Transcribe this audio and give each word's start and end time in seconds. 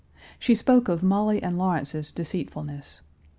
She 0.39 0.55
spoke 0.55 0.87
of 0.89 1.03
Molly 1.03 1.43
and 1.43 1.59
Lawrence's 1.59 2.11
deceitfulness. 2.11 3.01